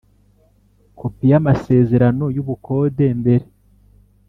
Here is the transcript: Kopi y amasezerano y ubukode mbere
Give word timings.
Kopi 0.97 1.23
y 1.31 1.35
amasezerano 1.39 2.25
y 2.35 2.37
ubukode 2.43 3.05
mbere 3.19 3.45